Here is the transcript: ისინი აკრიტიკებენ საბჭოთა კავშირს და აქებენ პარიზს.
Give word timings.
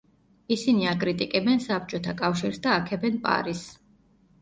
ისინი 0.55 0.87
აკრიტიკებენ 0.91 1.63
საბჭოთა 1.67 2.17
კავშირს 2.25 2.65
და 2.67 2.75
აქებენ 2.81 3.25
პარიზს. 3.31 3.73